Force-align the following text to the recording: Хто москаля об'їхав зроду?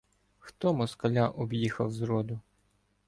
Хто 0.39 0.73
москаля 0.73 1.27
об'їхав 1.29 1.91
зроду? 1.91 2.39